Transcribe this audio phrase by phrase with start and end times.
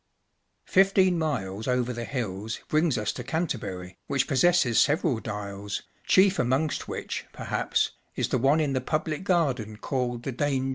[0.65, 6.87] Fifteen miles over the liills brings us to Canterbury, which possesses several dials, chief amongst
[6.87, 10.69] which, perhaps, is the one in the public garden called “The Dane John.